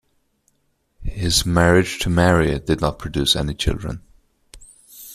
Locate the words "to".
1.99-2.09